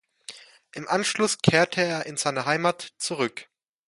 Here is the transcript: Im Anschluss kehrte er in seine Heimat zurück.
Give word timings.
Im 0.71 0.87
Anschluss 0.87 1.37
kehrte 1.43 1.79
er 1.83 2.07
in 2.07 2.17
seine 2.17 2.47
Heimat 2.47 2.95
zurück. 2.97 3.47